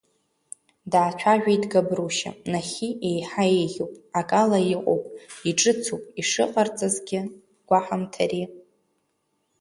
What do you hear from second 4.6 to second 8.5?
иҟоуп, иҿыцуп, ишыҟарҵазгьы гәаҳамҭари.